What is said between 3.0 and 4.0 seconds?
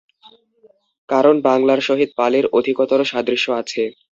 সাদৃশ্য আছে।